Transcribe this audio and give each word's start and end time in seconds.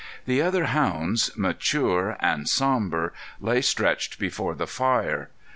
The 0.25 0.41
other 0.41 0.65
hounds, 0.65 1.29
mature 1.37 2.17
and 2.21 2.49
somber, 2.49 3.13
lay 3.39 3.61
stretched 3.61 4.17
before 4.17 4.55
the 4.55 4.65
fire. 4.65 5.29